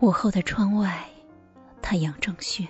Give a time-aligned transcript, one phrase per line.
[0.00, 1.08] 午后的窗外，
[1.80, 2.68] 太阳正炫，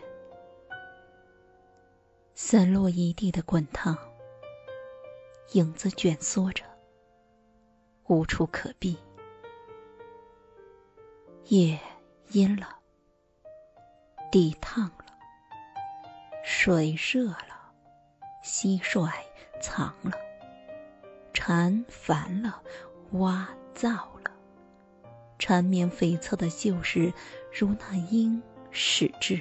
[2.37, 3.99] 散落一地的滚烫，
[5.51, 6.63] 影子卷缩着，
[8.05, 8.97] 无处可避。
[11.47, 11.77] 夜
[12.31, 12.69] 阴了，
[14.31, 15.05] 地烫了，
[16.45, 17.75] 水热了，
[18.45, 19.11] 蟋蟀
[19.61, 20.13] 藏了，
[21.35, 22.63] 蝉烦了，
[23.15, 24.16] 蛙噪了，
[25.47, 27.13] 缠绵悱恻的旧事，
[27.57, 28.43] 如那鹰
[28.73, 29.41] 始至。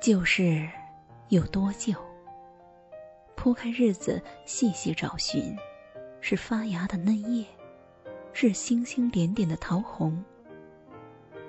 [0.00, 0.66] 旧事
[1.28, 1.92] 有多旧？
[3.36, 5.54] 铺开日子，细细找寻。
[6.22, 7.44] 是发芽的嫩叶，
[8.32, 10.24] 是星星点点的桃红，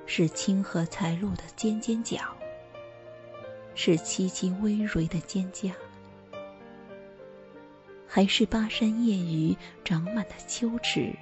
[0.05, 2.19] 是清河才露的尖尖角，
[3.73, 5.71] 是萋萋微蕤的蒹葭，
[8.19, 11.15] 还是巴山夜雨长满的秋池，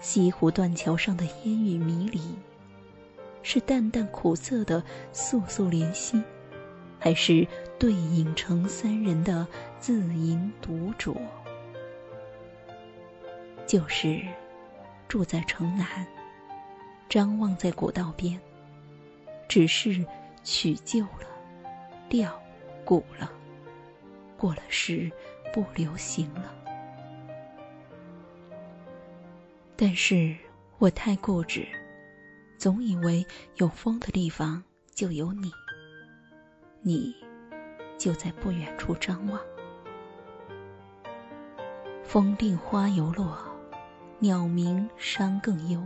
[0.00, 2.20] 西湖断桥上的烟雨迷离，
[3.42, 4.80] 是淡淡苦涩的
[5.12, 6.22] 素素怜惜，
[7.00, 7.44] 还是
[7.80, 9.44] 对影成三人的
[9.80, 11.16] 自吟独酌？
[13.66, 14.22] 就是
[15.08, 16.06] 住在城南，
[17.08, 18.40] 张望在古道边。
[19.48, 20.06] 只是
[20.44, 21.26] 曲旧了，
[22.08, 22.40] 调
[22.84, 23.32] 古了，
[24.38, 25.12] 过了时
[25.52, 26.54] 不流行了。
[29.76, 30.34] 但是
[30.78, 31.66] 我太固执，
[32.56, 35.52] 总以为有风的地方就有你，
[36.80, 37.14] 你
[37.98, 39.38] 就在不远处张望。
[42.02, 43.36] 风定花犹落。
[44.20, 45.80] 鸟鸣山更幽，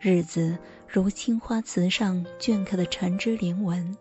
[0.00, 3.94] 日子如青花瓷上镌刻的缠枝莲纹，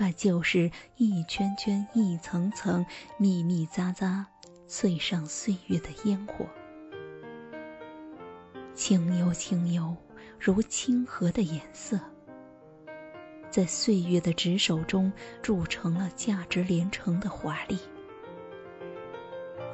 [0.00, 2.86] 把旧事一圈圈、一层层、
[3.18, 4.24] 密密匝匝，
[4.66, 6.46] 淬上岁月的烟火。
[8.74, 9.94] 清幽清幽，
[10.38, 12.00] 如清河的颜色，
[13.50, 15.12] 在岁月的执手中
[15.42, 17.78] 铸成了价值连城的华丽。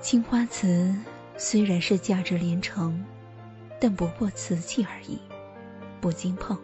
[0.00, 0.92] 青花瓷
[1.36, 3.00] 虽然是价值连城，
[3.80, 5.20] 但不过瓷器而已，
[6.00, 6.58] 不经碰，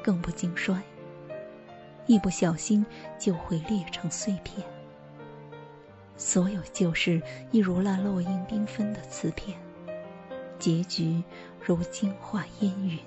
[0.00, 0.80] 更不经摔，
[2.08, 2.84] 一不小心
[3.16, 4.66] 就会裂成碎片。
[6.16, 9.56] 所有旧事一如那落英缤纷的瓷片，
[10.58, 11.22] 结局
[11.64, 12.98] 如金化烟云。